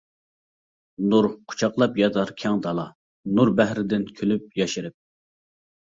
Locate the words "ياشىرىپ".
4.63-4.99